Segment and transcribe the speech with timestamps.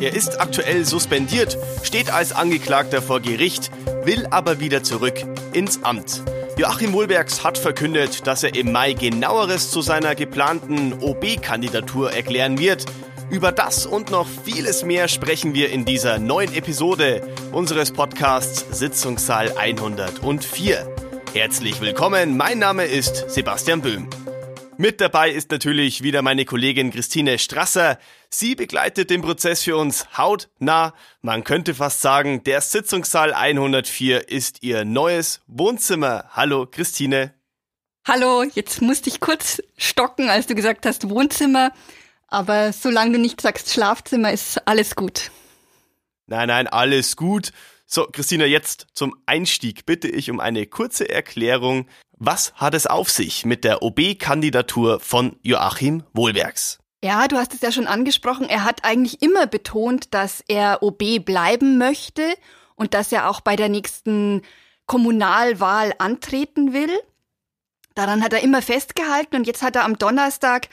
[0.00, 3.70] Er ist aktuell suspendiert, steht als Angeklagter vor Gericht,
[4.04, 6.22] will aber wieder zurück ins Amt.
[6.56, 12.84] Joachim Wohlbergs hat verkündet, dass er im Mai genaueres zu seiner geplanten OB-Kandidatur erklären wird.
[13.30, 17.20] Über das und noch vieles mehr sprechen wir in dieser neuen Episode
[17.50, 20.94] unseres Podcasts Sitzungssaal 104.
[21.34, 24.08] Herzlich willkommen, mein Name ist Sebastian Böhm.
[24.80, 27.98] Mit dabei ist natürlich wieder meine Kollegin Christine Strasser.
[28.30, 30.94] Sie begleitet den Prozess für uns hautnah.
[31.20, 36.26] Man könnte fast sagen, der Sitzungssaal 104 ist ihr neues Wohnzimmer.
[36.30, 37.34] Hallo Christine.
[38.06, 41.72] Hallo, jetzt musste ich kurz stocken, als du gesagt hast Wohnzimmer.
[42.28, 45.32] Aber solange du nicht sagst Schlafzimmer, ist alles gut.
[46.28, 47.50] Nein, nein, alles gut.
[47.90, 51.88] So, Christina, jetzt zum Einstieg bitte ich um eine kurze Erklärung.
[52.18, 56.80] Was hat es auf sich mit der OB-Kandidatur von Joachim Wohlbergs?
[57.02, 58.46] Ja, du hast es ja schon angesprochen.
[58.46, 62.34] Er hat eigentlich immer betont, dass er OB bleiben möchte
[62.74, 64.42] und dass er auch bei der nächsten
[64.84, 66.92] Kommunalwahl antreten will.
[67.94, 70.68] Daran hat er immer festgehalten und jetzt hat er am Donnerstag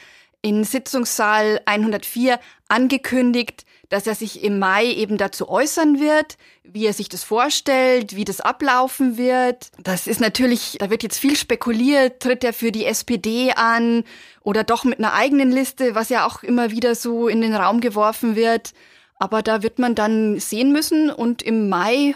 [0.45, 6.93] in Sitzungssaal 104 angekündigt, dass er sich im Mai eben dazu äußern wird, wie er
[6.93, 9.71] sich das vorstellt, wie das ablaufen wird.
[9.81, 14.03] Das ist natürlich, da wird jetzt viel spekuliert, tritt er für die SPD an
[14.43, 17.81] oder doch mit einer eigenen Liste, was ja auch immer wieder so in den Raum
[17.81, 18.73] geworfen wird.
[19.17, 22.13] Aber da wird man dann sehen müssen und im Mai,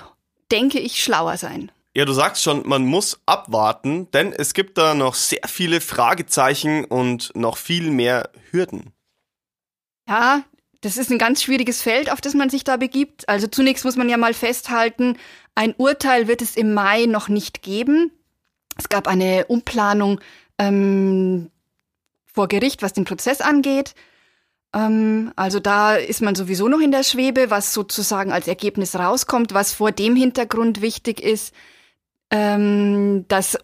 [0.52, 1.72] denke ich, schlauer sein.
[1.96, 6.86] Ja, du sagst schon, man muss abwarten, denn es gibt da noch sehr viele Fragezeichen
[6.86, 8.94] und noch viel mehr Hürden.
[10.08, 10.44] Ja,
[10.82, 13.28] das ist ein ganz schwieriges Feld, auf das man sich da begibt.
[13.28, 15.18] Also zunächst muss man ja mal festhalten,
[15.56, 18.12] ein Urteil wird es im Mai noch nicht geben.
[18.78, 20.22] Es gab eine Umplanung
[20.58, 21.52] ähm,
[22.26, 23.94] vor Gericht, was den Prozess angeht.
[24.74, 29.54] Ähm, also da ist man sowieso noch in der Schwebe, was sozusagen als Ergebnis rauskommt.
[29.54, 31.54] Was vor dem Hintergrund wichtig ist,
[32.32, 33.58] ähm, dass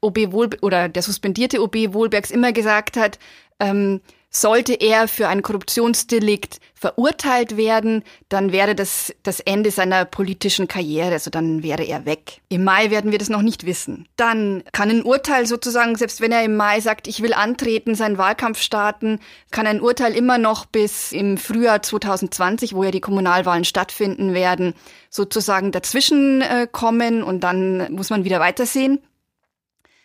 [0.00, 3.18] OB Wohl oder der suspendierte OB Wohlbergs immer gesagt hat,
[3.58, 10.68] ähm, sollte er für ein Korruptionsdelikt verurteilt werden, dann wäre das das Ende seiner politischen
[10.68, 12.40] Karriere, also dann wäre er weg.
[12.48, 14.08] Im Mai werden wir das noch nicht wissen.
[14.16, 18.18] Dann kann ein Urteil sozusagen, selbst wenn er im Mai sagt, ich will antreten, seinen
[18.18, 19.18] Wahlkampf starten,
[19.50, 24.74] kann ein Urteil immer noch bis im Frühjahr 2020, wo ja die Kommunalwahlen stattfinden werden,
[25.10, 29.00] sozusagen dazwischen äh, kommen und dann muss man wieder weitersehen.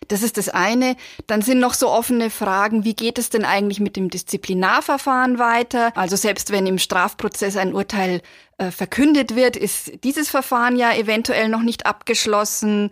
[0.07, 0.95] Das ist das eine.
[1.27, 5.91] Dann sind noch so offene Fragen, wie geht es denn eigentlich mit dem Disziplinarverfahren weiter?
[5.95, 8.21] Also selbst wenn im Strafprozess ein Urteil
[8.57, 12.91] äh, verkündet wird, ist dieses Verfahren ja eventuell noch nicht abgeschlossen.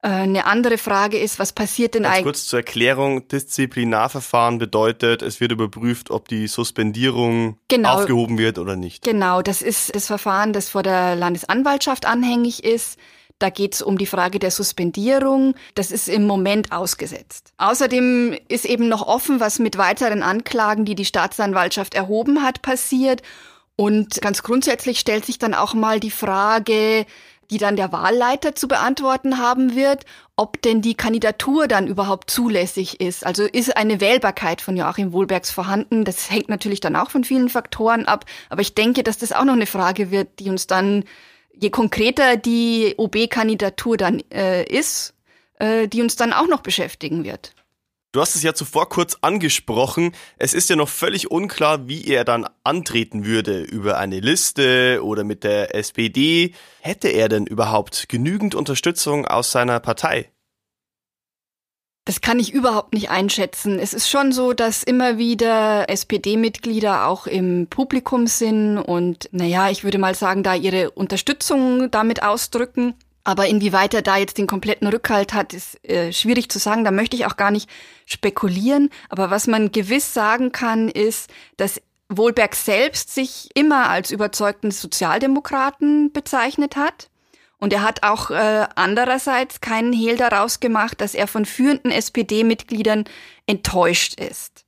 [0.00, 2.22] Äh, eine andere Frage ist, was passiert denn eigentlich?
[2.22, 8.76] Kurz zur Erklärung, Disziplinarverfahren bedeutet, es wird überprüft, ob die Suspendierung genau, aufgehoben wird oder
[8.76, 9.02] nicht.
[9.02, 12.98] Genau, das ist das Verfahren, das vor der Landesanwaltschaft anhängig ist.
[13.38, 15.54] Da geht es um die Frage der Suspendierung.
[15.74, 17.52] Das ist im Moment ausgesetzt.
[17.58, 23.22] Außerdem ist eben noch offen, was mit weiteren Anklagen, die die Staatsanwaltschaft erhoben hat, passiert.
[23.76, 27.06] Und ganz grundsätzlich stellt sich dann auch mal die Frage,
[27.50, 30.04] die dann der Wahlleiter zu beantworten haben wird,
[30.36, 33.24] ob denn die Kandidatur dann überhaupt zulässig ist.
[33.24, 36.04] Also ist eine Wählbarkeit von Joachim Wohlbergs vorhanden.
[36.04, 38.24] Das hängt natürlich dann auch von vielen Faktoren ab.
[38.50, 41.04] Aber ich denke, dass das auch noch eine Frage wird, die uns dann
[41.60, 45.14] je konkreter die OB-Kandidatur dann äh, ist,
[45.58, 47.54] äh, die uns dann auch noch beschäftigen wird.
[48.12, 50.12] Du hast es ja zuvor kurz angesprochen.
[50.38, 53.60] Es ist ja noch völlig unklar, wie er dann antreten würde.
[53.60, 56.54] Über eine Liste oder mit der SPD.
[56.80, 60.30] Hätte er denn überhaupt genügend Unterstützung aus seiner Partei?
[62.08, 63.78] Das kann ich überhaupt nicht einschätzen.
[63.78, 69.84] Es ist schon so, dass immer wieder SPD-Mitglieder auch im Publikum sind und, naja, ich
[69.84, 72.94] würde mal sagen, da ihre Unterstützung damit ausdrücken.
[73.24, 76.82] Aber inwieweit er da jetzt den kompletten Rückhalt hat, ist äh, schwierig zu sagen.
[76.82, 77.68] Da möchte ich auch gar nicht
[78.06, 78.88] spekulieren.
[79.10, 86.10] Aber was man gewiss sagen kann, ist, dass Wohlberg selbst sich immer als überzeugten Sozialdemokraten
[86.10, 87.10] bezeichnet hat.
[87.58, 93.04] Und er hat auch äh, andererseits keinen Hehl daraus gemacht, dass er von führenden SPD-Mitgliedern
[93.46, 94.64] enttäuscht ist.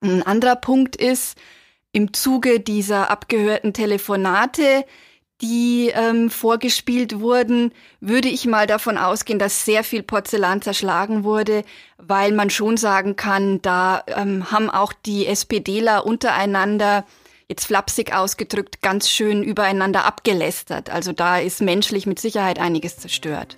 [0.00, 1.36] Ein anderer Punkt ist,
[1.92, 4.84] im Zuge dieser abgehörten Telefonate,
[5.40, 11.64] die ähm, vorgespielt wurden, würde ich mal davon ausgehen, dass sehr viel Porzellan zerschlagen wurde,
[11.98, 17.04] weil man schon sagen kann, da ähm, haben auch die SPDler untereinander
[17.54, 20.90] jetzt flapsig ausgedrückt, ganz schön übereinander abgelästert.
[20.90, 23.56] Also da ist menschlich mit Sicherheit einiges zerstört.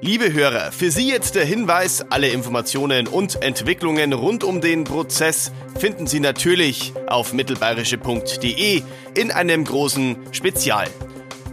[0.00, 5.50] Liebe Hörer, für Sie jetzt der Hinweis, alle Informationen und Entwicklungen rund um den Prozess
[5.76, 8.82] finden Sie natürlich auf mittelbayerische.de
[9.16, 10.86] in einem großen Spezial.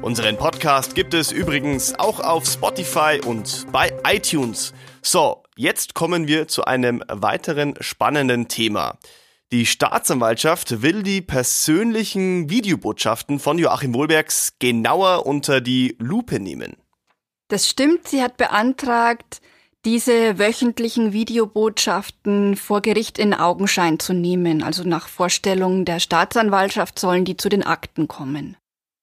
[0.03, 4.73] Unseren Podcast gibt es übrigens auch auf Spotify und bei iTunes.
[5.01, 8.99] So, jetzt kommen wir zu einem weiteren spannenden Thema.
[9.51, 16.77] Die Staatsanwaltschaft will die persönlichen Videobotschaften von Joachim Wohlbergs genauer unter die Lupe nehmen.
[17.47, 19.41] Das stimmt, sie hat beantragt,
[19.85, 24.61] diese wöchentlichen Videobotschaften vor Gericht in Augenschein zu nehmen.
[24.61, 28.55] Also nach Vorstellung der Staatsanwaltschaft sollen die zu den Akten kommen.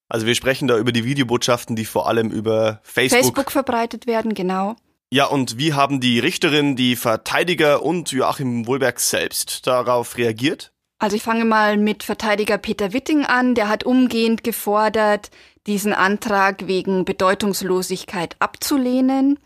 [0.08, 4.34] Also wir sprechen da über die Videobotschaften, die vor allem über Facebook, Facebook verbreitet werden,
[4.34, 4.76] genau.
[5.10, 10.72] Ja, und wie haben die Richterin, die Verteidiger und Joachim Wohlberg selbst darauf reagiert?
[10.98, 13.54] Also ich fange mal mit Verteidiger Peter Witting an.
[13.54, 15.30] Der hat umgehend gefordert,
[15.66, 19.38] diesen Antrag wegen Bedeutungslosigkeit abzulehnen.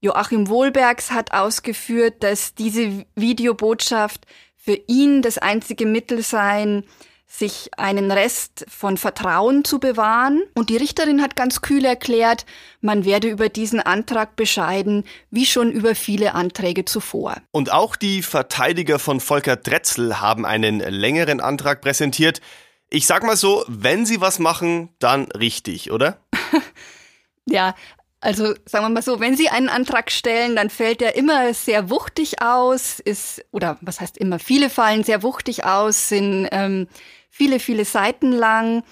[0.00, 4.26] Joachim Wohlbergs hat ausgeführt, dass diese Videobotschaft
[4.56, 6.82] für ihn das einzige Mittel sei,
[7.26, 10.42] sich einen Rest von Vertrauen zu bewahren.
[10.54, 12.46] Und die Richterin hat ganz kühl erklärt,
[12.80, 17.36] man werde über diesen Antrag bescheiden, wie schon über viele Anträge zuvor.
[17.50, 22.40] Und auch die Verteidiger von Volker Dretzel haben einen längeren Antrag präsentiert.
[22.88, 26.18] Ich sag mal so, wenn sie was machen, dann richtig, oder?
[27.46, 27.74] ja,
[28.20, 31.90] also sagen wir mal so, wenn Sie einen Antrag stellen, dann fällt er immer sehr
[31.90, 36.88] wuchtig aus, ist oder was heißt immer, viele fallen sehr wuchtig aus, sind ähm,
[37.30, 38.82] viele, viele Seiten lang.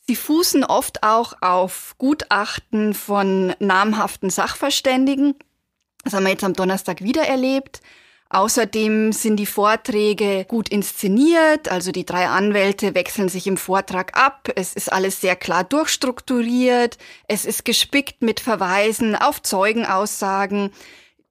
[0.00, 5.34] Sie fußen oft auch auf Gutachten von namhaften Sachverständigen.
[6.02, 7.80] Das haben wir jetzt am Donnerstag wieder erlebt.
[8.34, 14.48] Außerdem sind die Vorträge gut inszeniert, also die drei Anwälte wechseln sich im Vortrag ab,
[14.56, 16.98] es ist alles sehr klar durchstrukturiert,
[17.28, 20.72] es ist gespickt mit Verweisen auf Zeugenaussagen,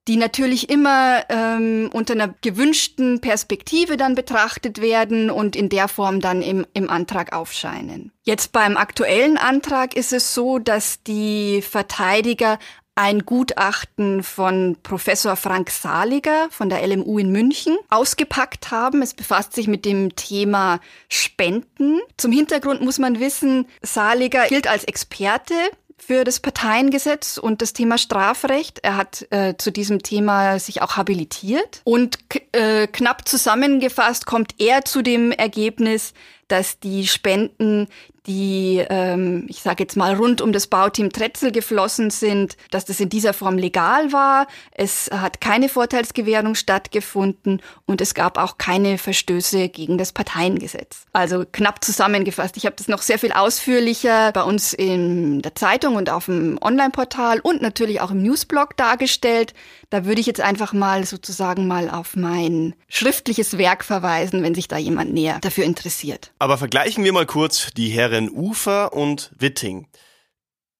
[0.08, 6.20] die natürlich immer ähm, unter einer gewünschten Perspektive dann betrachtet werden und in der Form
[6.20, 8.12] dann im, im Antrag aufscheinen.
[8.22, 12.58] Jetzt beim aktuellen Antrag ist es so, dass die Verteidiger
[12.96, 19.02] ein Gutachten von Professor Frank Saliger von der LMU in München ausgepackt haben.
[19.02, 22.00] Es befasst sich mit dem Thema Spenden.
[22.16, 25.54] Zum Hintergrund muss man wissen, Saliger gilt als Experte
[25.96, 28.80] für das Parteiengesetz und das Thema Strafrecht.
[28.82, 31.80] Er hat äh, zu diesem Thema sich auch habilitiert.
[31.84, 32.18] Und
[32.52, 36.12] äh, knapp zusammengefasst kommt er zu dem Ergebnis,
[36.48, 37.88] dass die Spenden,
[38.26, 43.00] die, ähm, ich sage jetzt mal, rund um das Bauteam Tretzel geflossen sind, dass das
[43.00, 44.46] in dieser Form legal war.
[44.72, 51.04] Es hat keine Vorteilsgewährung stattgefunden und es gab auch keine Verstöße gegen das Parteiengesetz.
[51.12, 52.56] Also knapp zusammengefasst.
[52.56, 56.58] Ich habe das noch sehr viel ausführlicher bei uns in der Zeitung und auf dem
[56.60, 59.52] Online-Portal und natürlich auch im Newsblog dargestellt.
[59.90, 64.66] Da würde ich jetzt einfach mal sozusagen mal auf mein schriftliches Werk verweisen, wenn sich
[64.66, 66.32] da jemand näher dafür interessiert.
[66.44, 69.88] Aber vergleichen wir mal kurz die Herren Ufer und Witting.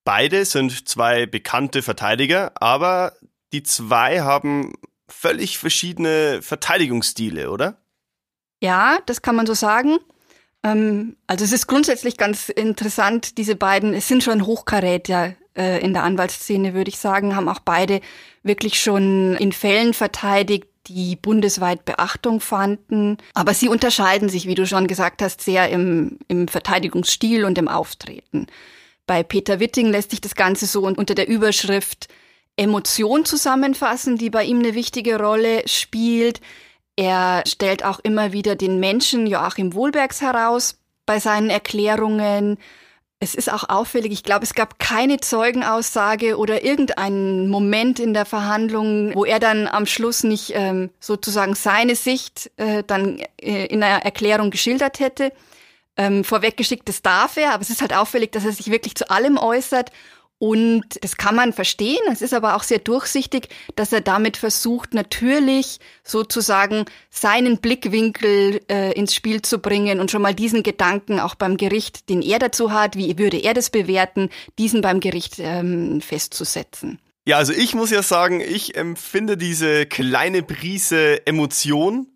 [0.05, 3.14] Beide sind zwei bekannte Verteidiger, aber
[3.55, 4.75] die zwei haben
[5.08, 7.78] völlig verschiedene Verteidigungsstile, oder?
[8.61, 9.96] Ja, das kann man so sagen.
[10.62, 15.94] Ähm, also es ist grundsätzlich ganz interessant, diese beiden, es sind schon Hochkaräter äh, in
[15.94, 18.02] der Anwaltsszene, würde ich sagen, haben auch beide
[18.43, 23.19] wirklich schon in Fällen verteidigt, die bundesweit Beachtung fanden.
[23.34, 27.69] Aber sie unterscheiden sich, wie du schon gesagt hast, sehr im, im Verteidigungsstil und im
[27.69, 28.46] Auftreten.
[29.06, 32.08] Bei Peter Witting lässt sich das Ganze so unter der Überschrift
[32.56, 36.41] Emotion zusammenfassen, die bei ihm eine wichtige Rolle spielt.
[36.96, 42.58] Er stellt auch immer wieder den Menschen Joachim Wohlbergs heraus bei seinen Erklärungen.
[43.24, 48.26] Es ist auch auffällig, ich glaube, es gab keine Zeugenaussage oder irgendeinen Moment in der
[48.26, 53.82] Verhandlung, wo er dann am Schluss nicht ähm, sozusagen seine Sicht äh, dann äh, in
[53.82, 55.32] einer Erklärung geschildert hätte.
[55.96, 59.08] Ähm, vorweggeschickt, das darf er, aber es ist halt auffällig, dass er sich wirklich zu
[59.10, 59.90] allem äußert
[60.44, 62.03] und das kann man verstehen.
[62.13, 68.93] Es ist aber auch sehr durchsichtig, dass er damit versucht, natürlich sozusagen seinen Blickwinkel äh,
[68.93, 72.72] ins Spiel zu bringen und schon mal diesen Gedanken auch beim Gericht, den er dazu
[72.72, 76.98] hat, wie würde er das bewerten, diesen beim Gericht ähm, festzusetzen.
[77.24, 82.06] Ja, also ich muss ja sagen, ich empfinde diese kleine Prise Emotion,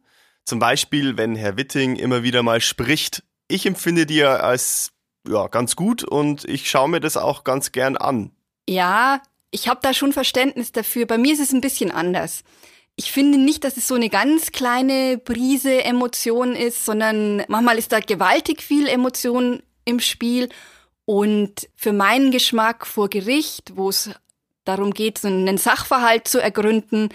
[0.44, 4.90] zum Beispiel, wenn Herr Witting immer wieder mal spricht, ich empfinde die ja als
[5.28, 8.32] ja, ganz gut und ich schaue mir das auch ganz gern an.
[8.68, 9.20] Ja,
[9.50, 11.06] ich habe da schon Verständnis dafür.
[11.06, 12.42] Bei mir ist es ein bisschen anders.
[12.97, 17.92] Ich finde nicht, dass es so eine ganz kleine Brise Emotion ist, sondern manchmal ist
[17.92, 20.49] da gewaltig viel Emotion im Spiel.
[21.04, 24.11] Und für meinen Geschmack vor Gericht, wo es
[24.64, 27.08] darum geht, so einen Sachverhalt zu ergründen,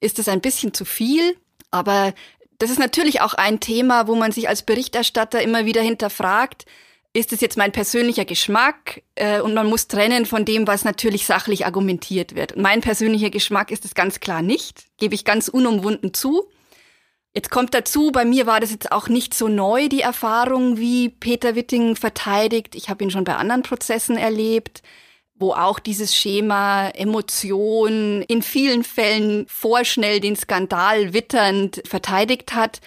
[0.00, 1.36] ist es ein bisschen zu viel.
[1.70, 2.12] Aber
[2.58, 6.66] das ist natürlich auch ein Thema, wo man sich als Berichterstatter immer wieder hinterfragt,
[7.12, 11.26] ist es jetzt mein persönlicher Geschmack äh, und man muss trennen von dem, was natürlich
[11.26, 12.56] sachlich argumentiert wird.
[12.56, 16.48] Mein persönlicher Geschmack ist es ganz klar nicht, gebe ich ganz unumwunden zu.
[17.34, 21.08] Jetzt kommt dazu, bei mir war das jetzt auch nicht so neu, die Erfahrung, wie
[21.08, 22.74] Peter Witting verteidigt.
[22.74, 24.82] Ich habe ihn schon bei anderen Prozessen erlebt,
[25.34, 32.80] wo auch dieses Schema Emotion in vielen Fällen vorschnell den Skandal witternd verteidigt hat.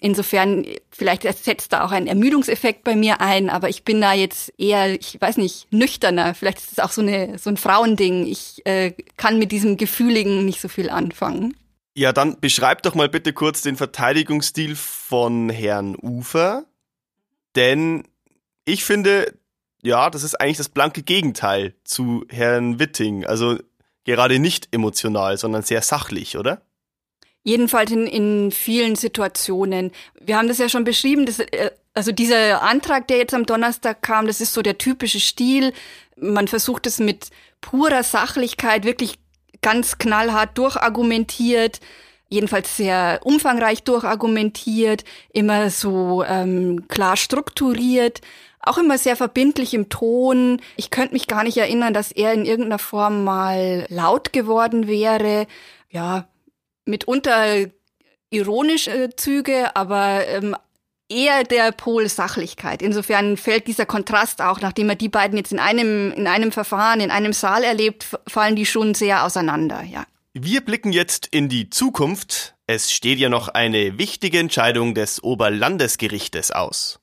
[0.00, 4.52] Insofern, vielleicht setzt da auch ein Ermüdungseffekt bei mir ein, aber ich bin da jetzt
[4.58, 6.34] eher, ich weiß nicht, nüchterner.
[6.34, 8.26] Vielleicht ist es auch so, eine, so ein Frauending.
[8.26, 11.56] Ich äh, kann mit diesem Gefühligen nicht so viel anfangen.
[11.94, 16.64] Ja, dann beschreib doch mal bitte kurz den Verteidigungsstil von Herrn Ufer.
[17.54, 18.04] Denn
[18.66, 19.32] ich finde,
[19.82, 23.24] ja, das ist eigentlich das blanke Gegenteil zu Herrn Witting.
[23.24, 23.56] Also
[24.04, 26.60] gerade nicht emotional, sondern sehr sachlich, oder?
[27.46, 29.92] Jedenfalls in, in vielen Situationen.
[30.20, 34.02] Wir haben das ja schon beschrieben, dass, äh, also dieser Antrag, der jetzt am Donnerstag
[34.02, 35.72] kam, das ist so der typische Stil.
[36.16, 39.20] Man versucht es mit purer Sachlichkeit wirklich
[39.62, 41.78] ganz knallhart durchargumentiert,
[42.28, 48.22] jedenfalls sehr umfangreich durchargumentiert, immer so ähm, klar strukturiert,
[48.60, 50.60] auch immer sehr verbindlich im Ton.
[50.76, 55.46] Ich könnte mich gar nicht erinnern, dass er in irgendeiner Form mal laut geworden wäre.
[55.90, 56.26] Ja,
[56.86, 57.66] mitunter
[58.30, 60.56] ironische Züge, aber ähm,
[61.08, 62.82] eher der Pol Sachlichkeit.
[62.82, 67.00] Insofern fällt dieser Kontrast auch, nachdem er die beiden jetzt in einem, in einem Verfahren,
[67.00, 70.04] in einem Saal erlebt, fallen die schon sehr auseinander, ja.
[70.38, 72.56] Wir blicken jetzt in die Zukunft.
[72.66, 77.00] Es steht ja noch eine wichtige Entscheidung des Oberlandesgerichtes aus.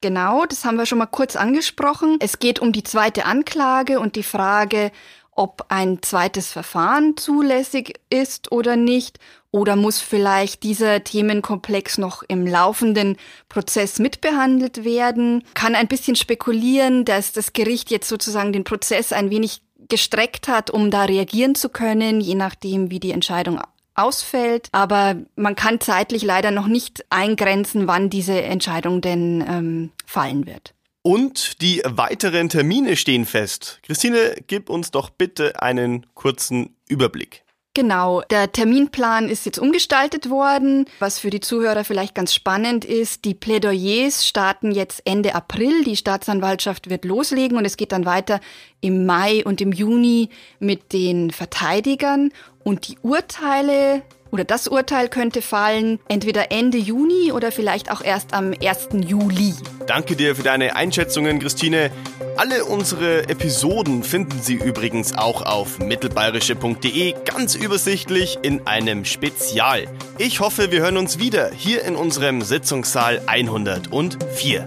[0.00, 2.16] Genau, das haben wir schon mal kurz angesprochen.
[2.20, 4.90] Es geht um die zweite Anklage und die Frage,
[5.36, 9.18] ob ein zweites Verfahren zulässig ist oder nicht,
[9.56, 13.16] oder muss vielleicht dieser Themenkomplex noch im laufenden
[13.48, 19.30] Prozess mitbehandelt werden, kann ein bisschen spekulieren, dass das Gericht jetzt sozusagen den Prozess ein
[19.30, 23.58] wenig gestreckt hat, um da reagieren zu können, je nachdem, wie die Entscheidung
[23.94, 24.68] ausfällt.
[24.72, 30.75] Aber man kann zeitlich leider noch nicht eingrenzen, wann diese Entscheidung denn ähm, fallen wird.
[31.06, 33.78] Und die weiteren Termine stehen fest.
[33.84, 37.44] Christine, gib uns doch bitte einen kurzen Überblick.
[37.74, 40.86] Genau, der Terminplan ist jetzt umgestaltet worden.
[40.98, 45.84] Was für die Zuhörer vielleicht ganz spannend ist, die Plädoyers starten jetzt Ende April.
[45.84, 48.40] Die Staatsanwaltschaft wird loslegen und es geht dann weiter
[48.80, 52.32] im Mai und im Juni mit den Verteidigern.
[52.64, 58.34] Und die Urteile oder das Urteil könnte fallen entweder Ende Juni oder vielleicht auch erst
[58.34, 58.88] am 1.
[59.06, 59.54] Juli.
[59.86, 61.90] Danke dir für deine Einschätzungen, Christine.
[62.36, 69.86] Alle unsere Episoden finden Sie übrigens auch auf mittelbayerische.de ganz übersichtlich in einem Spezial.
[70.18, 74.66] Ich hoffe, wir hören uns wieder hier in unserem Sitzungssaal 104.